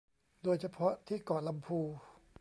[0.43, 1.79] โดยเฉพาะที่เกาะลำพู